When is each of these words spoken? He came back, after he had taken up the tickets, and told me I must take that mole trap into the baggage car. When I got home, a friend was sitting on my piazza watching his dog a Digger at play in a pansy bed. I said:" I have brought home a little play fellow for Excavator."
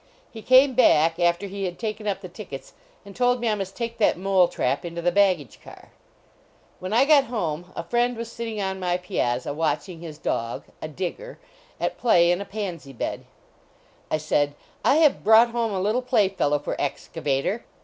He 0.31 0.41
came 0.41 0.73
back, 0.73 1.19
after 1.19 1.45
he 1.45 1.65
had 1.65 1.77
taken 1.77 2.07
up 2.07 2.21
the 2.21 2.27
tickets, 2.27 2.73
and 3.05 3.15
told 3.15 3.39
me 3.39 3.47
I 3.47 3.53
must 3.53 3.75
take 3.77 3.99
that 3.99 4.17
mole 4.17 4.47
trap 4.47 4.83
into 4.83 4.99
the 4.99 5.11
baggage 5.11 5.59
car. 5.63 5.89
When 6.79 6.91
I 6.91 7.05
got 7.05 7.25
home, 7.25 7.71
a 7.75 7.83
friend 7.83 8.17
was 8.17 8.31
sitting 8.31 8.59
on 8.59 8.79
my 8.79 8.97
piazza 8.97 9.53
watching 9.53 10.01
his 10.01 10.17
dog 10.17 10.63
a 10.81 10.87
Digger 10.87 11.37
at 11.79 11.99
play 11.99 12.31
in 12.31 12.41
a 12.41 12.45
pansy 12.45 12.93
bed. 12.93 13.25
I 14.09 14.17
said:" 14.17 14.55
I 14.83 14.95
have 14.95 15.23
brought 15.23 15.51
home 15.51 15.71
a 15.71 15.79
little 15.79 16.01
play 16.01 16.29
fellow 16.29 16.57
for 16.57 16.75
Excavator." 16.81 17.63